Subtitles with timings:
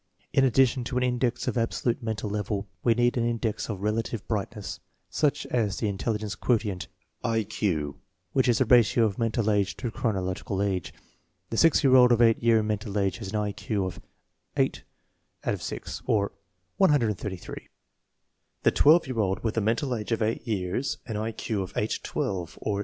[0.33, 4.27] In addition to an index of absolute mental level, we need an index of relative
[4.27, 4.79] brightness.
[5.11, 6.87] Such is the intelli gence quotient
[7.23, 7.97] (I Q),
[8.33, 10.91] which is the ratio of mental age to chronological age.
[11.51, 14.01] The six year old of eight year mental age has an I Q of
[14.57, 16.31] 8/6 or
[16.77, 17.67] 133; l
[18.63, 21.73] the twelve year old with a mental age of eight years, an I Q of
[21.75, 22.79] 8/ 12, or 67.